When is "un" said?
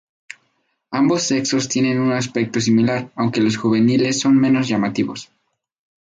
1.99-2.11